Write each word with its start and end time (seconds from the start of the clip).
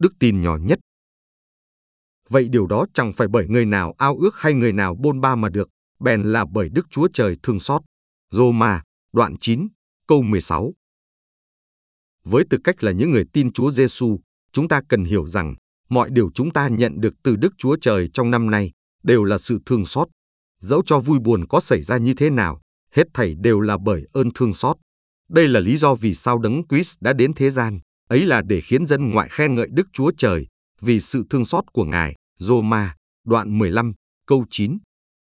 đức 0.00 0.14
tin 0.18 0.40
nhỏ 0.40 0.56
nhất. 0.56 0.78
Vậy 2.28 2.48
điều 2.48 2.66
đó 2.66 2.86
chẳng 2.94 3.12
phải 3.12 3.28
bởi 3.28 3.48
người 3.48 3.66
nào 3.66 3.94
ao 3.98 4.16
ước 4.16 4.36
hay 4.36 4.52
người 4.52 4.72
nào 4.72 4.94
bôn 4.94 5.20
ba 5.20 5.34
mà 5.34 5.48
được, 5.48 5.70
bèn 6.00 6.22
là 6.22 6.44
bởi 6.52 6.68
Đức 6.68 6.86
Chúa 6.90 7.08
Trời 7.12 7.36
thương 7.42 7.60
xót. 7.60 7.82
Roma, 8.30 8.82
đoạn 9.12 9.36
9, 9.40 9.68
câu 10.06 10.22
16. 10.22 10.74
Với 12.24 12.44
tư 12.50 12.58
cách 12.64 12.84
là 12.84 12.92
những 12.92 13.10
người 13.10 13.24
tin 13.32 13.52
Chúa 13.52 13.70
Giêsu, 13.70 14.20
chúng 14.52 14.68
ta 14.68 14.80
cần 14.88 15.04
hiểu 15.04 15.26
rằng 15.26 15.54
mọi 15.88 16.10
điều 16.10 16.30
chúng 16.34 16.52
ta 16.52 16.68
nhận 16.68 17.00
được 17.00 17.14
từ 17.22 17.36
Đức 17.36 17.54
Chúa 17.58 17.76
Trời 17.80 18.08
trong 18.12 18.30
năm 18.30 18.50
nay 18.50 18.72
đều 19.02 19.24
là 19.24 19.38
sự 19.38 19.58
thương 19.66 19.84
xót. 19.84 20.08
Dẫu 20.60 20.82
cho 20.86 20.98
vui 20.98 21.18
buồn 21.18 21.46
có 21.48 21.60
xảy 21.60 21.82
ra 21.82 21.96
như 21.96 22.14
thế 22.14 22.30
nào, 22.30 22.60
hết 22.92 23.04
thảy 23.14 23.34
đều 23.34 23.60
là 23.60 23.78
bởi 23.84 24.06
ơn 24.12 24.30
thương 24.34 24.54
xót. 24.54 24.76
Đây 25.28 25.48
là 25.48 25.60
lý 25.60 25.76
do 25.76 25.94
vì 25.94 26.14
sao 26.14 26.38
Đấng 26.38 26.62
Christ 26.68 26.96
đã 27.00 27.12
đến 27.12 27.32
thế 27.34 27.50
gian, 27.50 27.80
ấy 28.10 28.26
là 28.26 28.42
để 28.42 28.60
khiến 28.60 28.86
dân 28.86 29.10
ngoại 29.10 29.28
khen 29.28 29.54
ngợi 29.54 29.68
Đức 29.70 29.88
Chúa 29.92 30.12
Trời 30.16 30.46
vì 30.80 31.00
sự 31.00 31.24
thương 31.30 31.44
xót 31.44 31.64
của 31.72 31.84
Ngài. 31.84 32.14
Roma, 32.38 32.94
đoạn 33.24 33.58
15, 33.58 33.92
câu 34.26 34.44
9. 34.50 34.78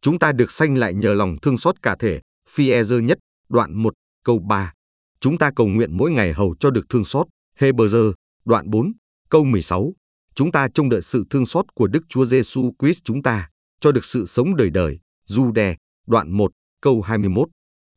Chúng 0.00 0.18
ta 0.18 0.32
được 0.32 0.50
sanh 0.50 0.78
lại 0.78 0.94
nhờ 0.94 1.14
lòng 1.14 1.36
thương 1.42 1.58
xót 1.58 1.82
cả 1.82 1.96
thể. 1.98 2.20
Phi-e-dơ 2.50 2.98
nhất, 2.98 3.18
đoạn 3.48 3.74
1, 3.82 3.94
câu 4.24 4.38
3. 4.38 4.72
Chúng 5.20 5.38
ta 5.38 5.50
cầu 5.56 5.66
nguyện 5.66 5.96
mỗi 5.96 6.10
ngày 6.10 6.32
hầu 6.32 6.54
cho 6.60 6.70
được 6.70 6.86
thương 6.88 7.04
xót. 7.04 7.26
Hebrew, 7.58 8.12
đoạn 8.44 8.70
4, 8.70 8.92
câu 9.30 9.44
16. 9.44 9.92
Chúng 10.34 10.52
ta 10.52 10.68
trông 10.74 10.88
đợi 10.88 11.02
sự 11.02 11.24
thương 11.30 11.46
xót 11.46 11.74
của 11.74 11.86
Đức 11.86 12.02
Chúa 12.08 12.24
Giêsu 12.24 12.72
Christ 12.78 13.04
chúng 13.04 13.22
ta, 13.22 13.48
cho 13.80 13.92
được 13.92 14.04
sự 14.04 14.26
sống 14.26 14.56
đời 14.56 14.70
đời. 14.70 14.98
Jude, 15.28 15.74
đoạn 16.06 16.32
1, 16.32 16.52
câu 16.82 17.02
21. 17.02 17.48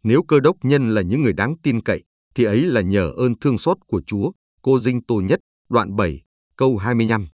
Nếu 0.04 0.24
cơ 0.24 0.40
đốc 0.40 0.58
nhân 0.64 0.90
là 0.90 1.02
những 1.02 1.22
người 1.22 1.34
đáng 1.34 1.56
tin 1.64 1.82
cậy, 1.82 2.04
thì 2.36 2.44
ấy 2.44 2.62
là 2.62 2.82
nhờ 2.82 3.12
ơn 3.18 3.40
thương 3.40 3.58
xót 3.58 3.78
của 3.88 4.02
Chúa. 4.02 4.32
Cô 4.62 4.80
Dinh 4.80 5.04
Tô 5.04 5.22
Nhất, 5.22 5.40
đoạn 5.70 5.96
7, 5.96 6.22
câu 6.58 6.78
25. 6.78 7.28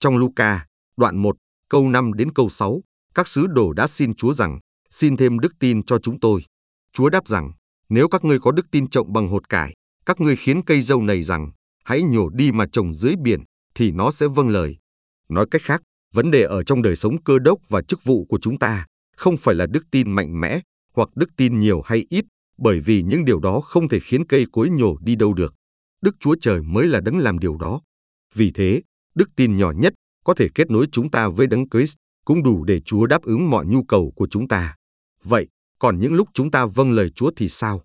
Trong 0.00 0.16
Luca, 0.16 0.66
đoạn 0.96 1.16
1, 1.16 1.36
câu 1.68 1.88
5 1.88 2.14
đến 2.14 2.32
câu 2.32 2.48
6, 2.48 2.80
các 3.14 3.28
sứ 3.28 3.46
đồ 3.46 3.72
đã 3.72 3.86
xin 3.86 4.14
Chúa 4.14 4.32
rằng, 4.32 4.58
xin 4.90 5.16
thêm 5.16 5.38
đức 5.38 5.52
tin 5.60 5.82
cho 5.82 5.98
chúng 5.98 6.20
tôi. 6.20 6.42
Chúa 6.92 7.08
đáp 7.08 7.28
rằng, 7.28 7.52
nếu 7.88 8.08
các 8.08 8.24
ngươi 8.24 8.38
có 8.38 8.52
đức 8.52 8.66
tin 8.70 8.90
trọng 8.90 9.12
bằng 9.12 9.28
hột 9.28 9.48
cải, 9.48 9.74
các 10.06 10.20
ngươi 10.20 10.36
khiến 10.36 10.62
cây 10.64 10.80
dâu 10.80 11.02
này 11.02 11.22
rằng, 11.22 11.50
hãy 11.84 12.02
nhổ 12.02 12.28
đi 12.28 12.52
mà 12.52 12.66
trồng 12.72 12.94
dưới 12.94 13.14
biển, 13.22 13.40
thì 13.74 13.90
nó 13.90 14.10
sẽ 14.10 14.26
vâng 14.26 14.48
lời. 14.48 14.76
Nói 15.28 15.46
cách 15.50 15.62
khác, 15.62 15.82
vấn 16.14 16.30
đề 16.30 16.42
ở 16.42 16.62
trong 16.62 16.82
đời 16.82 16.96
sống 16.96 17.22
cơ 17.22 17.38
đốc 17.38 17.58
và 17.68 17.82
chức 17.82 18.04
vụ 18.04 18.26
của 18.28 18.38
chúng 18.42 18.58
ta 18.58 18.86
không 19.16 19.36
phải 19.36 19.54
là 19.54 19.66
đức 19.66 19.84
tin 19.90 20.10
mạnh 20.10 20.40
mẽ 20.40 20.60
hoặc 20.94 21.08
đức 21.14 21.30
tin 21.36 21.60
nhiều 21.60 21.82
hay 21.84 22.06
ít, 22.10 22.24
bởi 22.58 22.80
vì 22.80 23.02
những 23.02 23.24
điều 23.24 23.40
đó 23.40 23.60
không 23.60 23.88
thể 23.88 24.00
khiến 24.00 24.26
cây 24.26 24.46
cối 24.52 24.70
nhổ 24.70 24.96
đi 25.00 25.16
đâu 25.16 25.34
được. 25.34 25.54
Đức 26.02 26.16
Chúa 26.20 26.34
Trời 26.40 26.62
mới 26.62 26.86
là 26.86 27.00
đấng 27.00 27.18
làm 27.18 27.38
điều 27.38 27.56
đó. 27.56 27.80
Vì 28.34 28.50
thế, 28.50 28.82
đức 29.14 29.30
tin 29.36 29.56
nhỏ 29.56 29.72
nhất 29.72 29.94
có 30.24 30.34
thể 30.34 30.48
kết 30.54 30.70
nối 30.70 30.86
chúng 30.92 31.10
ta 31.10 31.28
với 31.28 31.46
đấng 31.46 31.68
Christ 31.68 31.94
cũng 32.24 32.42
đủ 32.42 32.64
để 32.64 32.80
Chúa 32.80 33.06
đáp 33.06 33.22
ứng 33.22 33.50
mọi 33.50 33.66
nhu 33.66 33.82
cầu 33.82 34.12
của 34.16 34.28
chúng 34.30 34.48
ta. 34.48 34.76
Vậy, 35.24 35.48
còn 35.78 36.00
những 36.00 36.14
lúc 36.14 36.28
chúng 36.34 36.50
ta 36.50 36.66
vâng 36.66 36.92
lời 36.92 37.10
Chúa 37.10 37.30
thì 37.36 37.48
sao? 37.48 37.82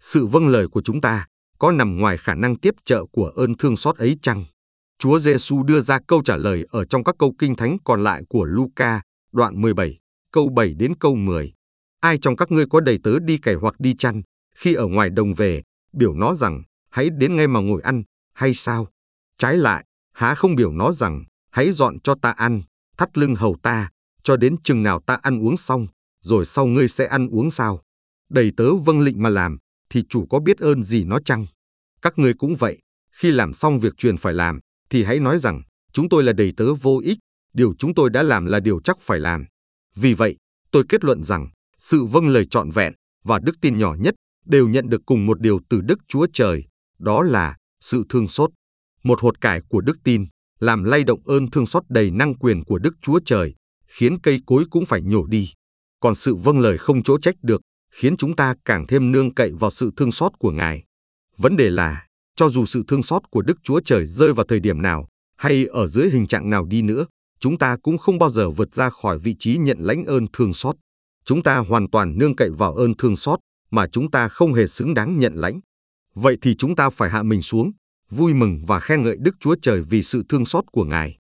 Sự 0.00 0.26
vâng 0.26 0.48
lời 0.48 0.68
của 0.68 0.82
chúng 0.82 1.00
ta 1.00 1.26
có 1.58 1.72
nằm 1.72 1.96
ngoài 1.96 2.16
khả 2.16 2.34
năng 2.34 2.58
tiếp 2.58 2.74
trợ 2.84 3.04
của 3.12 3.26
ơn 3.26 3.56
thương 3.56 3.76
xót 3.76 3.96
ấy 3.96 4.18
chăng? 4.22 4.44
Chúa 4.98 5.18
Giêsu 5.18 5.62
đưa 5.62 5.80
ra 5.80 5.98
câu 6.06 6.22
trả 6.24 6.36
lời 6.36 6.66
ở 6.70 6.84
trong 6.84 7.04
các 7.04 7.14
câu 7.18 7.34
kinh 7.38 7.56
thánh 7.56 7.76
còn 7.84 8.04
lại 8.04 8.22
của 8.28 8.44
Luca, 8.44 9.00
đoạn 9.32 9.60
17, 9.60 9.98
câu 10.32 10.48
7 10.48 10.74
đến 10.74 10.94
câu 11.00 11.14
10. 11.16 11.52
Ai 12.00 12.18
trong 12.18 12.36
các 12.36 12.50
ngươi 12.50 12.66
có 12.70 12.80
đầy 12.80 12.98
tớ 13.02 13.18
đi 13.18 13.38
cày 13.38 13.54
hoặc 13.54 13.74
đi 13.78 13.94
chăn, 13.94 14.22
khi 14.54 14.74
ở 14.74 14.86
ngoài 14.86 15.10
đồng 15.10 15.34
về, 15.34 15.62
biểu 15.92 16.14
nó 16.14 16.34
rằng, 16.34 16.62
hãy 16.90 17.10
đến 17.10 17.36
ngay 17.36 17.46
mà 17.46 17.60
ngồi 17.60 17.82
ăn, 17.82 18.02
hay 18.32 18.54
sao? 18.54 18.88
Trái 19.38 19.56
lại, 19.56 19.84
há 20.12 20.34
không 20.34 20.54
biểu 20.54 20.72
nó 20.72 20.92
rằng, 20.92 21.24
hãy 21.50 21.72
dọn 21.72 22.00
cho 22.00 22.14
ta 22.22 22.30
ăn, 22.30 22.62
thắt 22.98 23.18
lưng 23.18 23.34
hầu 23.34 23.56
ta, 23.62 23.90
cho 24.22 24.36
đến 24.36 24.56
chừng 24.62 24.82
nào 24.82 25.00
ta 25.06 25.14
ăn 25.22 25.46
uống 25.46 25.56
xong, 25.56 25.86
rồi 26.20 26.46
sau 26.46 26.66
ngươi 26.66 26.88
sẽ 26.88 27.06
ăn 27.06 27.28
uống 27.28 27.50
sao? 27.50 27.82
Đầy 28.30 28.52
tớ 28.56 28.74
vâng 28.74 29.00
lệnh 29.00 29.22
mà 29.22 29.28
làm, 29.28 29.58
thì 29.90 30.04
chủ 30.08 30.26
có 30.30 30.40
biết 30.40 30.58
ơn 30.58 30.84
gì 30.84 31.04
nó 31.04 31.18
chăng? 31.24 31.46
Các 32.02 32.18
ngươi 32.18 32.34
cũng 32.34 32.56
vậy, 32.56 32.78
khi 33.10 33.30
làm 33.30 33.54
xong 33.54 33.78
việc 33.78 33.96
truyền 33.96 34.16
phải 34.16 34.34
làm, 34.34 34.60
thì 34.90 35.04
hãy 35.04 35.20
nói 35.20 35.38
rằng, 35.38 35.62
chúng 35.92 36.08
tôi 36.08 36.22
là 36.22 36.32
đầy 36.32 36.52
tớ 36.56 36.74
vô 36.74 37.00
ích, 37.04 37.18
điều 37.52 37.74
chúng 37.78 37.94
tôi 37.94 38.10
đã 38.10 38.22
làm 38.22 38.46
là 38.46 38.60
điều 38.60 38.80
chắc 38.84 39.00
phải 39.00 39.20
làm. 39.20 39.46
Vì 39.94 40.14
vậy, 40.14 40.36
tôi 40.70 40.84
kết 40.88 41.04
luận 41.04 41.24
rằng, 41.24 41.48
sự 41.78 42.04
vâng 42.04 42.28
lời 42.28 42.46
trọn 42.50 42.70
vẹn 42.70 42.92
và 43.24 43.38
đức 43.38 43.60
tin 43.60 43.78
nhỏ 43.78 43.94
nhất 44.00 44.14
đều 44.46 44.68
nhận 44.68 44.88
được 44.88 45.00
cùng 45.06 45.26
một 45.26 45.40
điều 45.40 45.60
từ 45.68 45.80
Đức 45.80 45.98
Chúa 46.08 46.26
Trời, 46.32 46.64
đó 47.00 47.22
là 47.22 47.56
sự 47.80 48.04
thương 48.08 48.28
xót. 48.28 48.50
Một 49.02 49.20
hột 49.20 49.40
cải 49.40 49.60
của 49.68 49.80
đức 49.80 49.96
tin 50.04 50.26
làm 50.60 50.84
lay 50.84 51.04
động 51.04 51.20
ơn 51.24 51.50
thương 51.50 51.66
xót 51.66 51.82
đầy 51.88 52.10
năng 52.10 52.34
quyền 52.34 52.64
của 52.64 52.78
Đức 52.78 52.94
Chúa 53.02 53.20
Trời, 53.24 53.54
khiến 53.86 54.20
cây 54.20 54.40
cối 54.46 54.64
cũng 54.70 54.86
phải 54.86 55.02
nhổ 55.02 55.26
đi. 55.26 55.52
Còn 56.00 56.14
sự 56.14 56.34
vâng 56.34 56.60
lời 56.60 56.78
không 56.78 57.02
chỗ 57.02 57.18
trách 57.18 57.34
được, 57.42 57.60
khiến 57.92 58.16
chúng 58.16 58.36
ta 58.36 58.54
càng 58.64 58.86
thêm 58.86 59.12
nương 59.12 59.34
cậy 59.34 59.52
vào 59.60 59.70
sự 59.70 59.90
thương 59.96 60.12
xót 60.12 60.32
của 60.38 60.50
Ngài. 60.50 60.84
Vấn 61.36 61.56
đề 61.56 61.70
là, 61.70 62.06
cho 62.36 62.48
dù 62.48 62.66
sự 62.66 62.82
thương 62.88 63.02
xót 63.02 63.22
của 63.30 63.42
Đức 63.42 63.58
Chúa 63.62 63.80
Trời 63.84 64.06
rơi 64.06 64.32
vào 64.32 64.46
thời 64.48 64.60
điểm 64.60 64.82
nào, 64.82 65.08
hay 65.36 65.66
ở 65.66 65.86
dưới 65.86 66.10
hình 66.10 66.26
trạng 66.26 66.50
nào 66.50 66.64
đi 66.64 66.82
nữa, 66.82 67.06
chúng 67.40 67.58
ta 67.58 67.76
cũng 67.82 67.98
không 67.98 68.18
bao 68.18 68.30
giờ 68.30 68.50
vượt 68.50 68.74
ra 68.74 68.90
khỏi 68.90 69.18
vị 69.18 69.36
trí 69.38 69.56
nhận 69.56 69.78
lãnh 69.80 70.04
ơn 70.04 70.26
thương 70.32 70.52
xót. 70.52 70.76
Chúng 71.24 71.42
ta 71.42 71.58
hoàn 71.58 71.90
toàn 71.90 72.18
nương 72.18 72.36
cậy 72.36 72.50
vào 72.50 72.74
ơn 72.74 72.96
thương 72.96 73.16
xót 73.16 73.38
mà 73.70 73.86
chúng 73.92 74.10
ta 74.10 74.28
không 74.28 74.54
hề 74.54 74.66
xứng 74.66 74.94
đáng 74.94 75.18
nhận 75.18 75.34
lãnh. 75.34 75.60
Vậy 76.22 76.36
thì 76.42 76.54
chúng 76.54 76.76
ta 76.76 76.90
phải 76.90 77.10
hạ 77.10 77.22
mình 77.22 77.42
xuống, 77.42 77.72
vui 78.10 78.34
mừng 78.34 78.64
và 78.66 78.80
khen 78.80 79.02
ngợi 79.02 79.16
Đức 79.20 79.36
Chúa 79.40 79.56
Trời 79.62 79.82
vì 79.82 80.02
sự 80.02 80.24
thương 80.28 80.46
xót 80.46 80.64
của 80.72 80.84
Ngài. 80.84 81.19